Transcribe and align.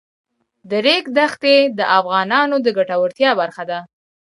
د 0.69 0.71
ریګ 0.85 1.03
دښتې 1.17 1.55
د 1.77 1.79
افغانانو 1.97 2.55
د 2.65 2.67
ګټورتیا 2.77 3.29
برخه 3.41 3.63
ده. 3.69 3.79